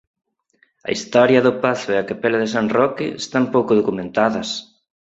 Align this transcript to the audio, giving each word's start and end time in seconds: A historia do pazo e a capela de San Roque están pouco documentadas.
A 0.87 0.89
historia 0.95 1.45
do 1.47 1.53
pazo 1.63 1.87
e 1.91 1.97
a 1.99 2.07
capela 2.09 2.41
de 2.43 2.51
San 2.53 2.67
Roque 2.77 3.05
están 3.23 3.45
pouco 3.55 3.71
documentadas. 3.79 4.49